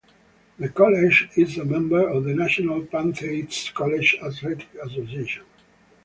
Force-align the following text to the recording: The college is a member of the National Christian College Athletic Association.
The 0.57 0.69
college 0.69 1.29
is 1.35 1.59
a 1.59 1.63
member 1.63 2.09
of 2.09 2.23
the 2.23 2.33
National 2.33 2.83
Christian 2.87 3.47
College 3.75 4.17
Athletic 4.19 4.65
Association. 4.83 5.43